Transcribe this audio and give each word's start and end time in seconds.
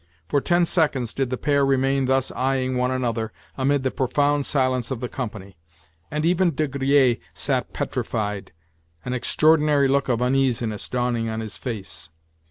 For 0.27 0.41
ten 0.41 0.65
seconds 0.65 1.13
did 1.13 1.29
the 1.29 1.37
pair 1.37 1.63
remain 1.63 2.05
thus 2.05 2.31
eyeing 2.31 2.75
one 2.75 2.89
another, 2.89 3.31
amid 3.55 3.83
the 3.83 3.91
profound 3.91 4.47
silence 4.47 4.89
of 4.89 4.99
the 4.99 5.07
company; 5.07 5.59
and 6.09 6.25
even 6.25 6.55
De 6.55 6.67
Griers 6.67 7.17
sat 7.35 7.71
petrified—an 7.71 9.13
extraordinary 9.13 9.87
look 9.87 10.09
of 10.09 10.19
uneasiness 10.19 10.89
dawning 10.89 11.29
on 11.29 11.39
his 11.39 11.55
face. 11.55 12.09